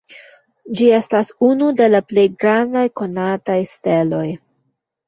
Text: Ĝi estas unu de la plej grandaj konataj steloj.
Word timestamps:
Ĝi 0.79 0.87
estas 0.99 1.29
unu 1.49 1.67
de 1.83 1.91
la 1.91 2.01
plej 2.09 2.27
grandaj 2.45 2.87
konataj 3.03 3.61
steloj. 3.75 4.27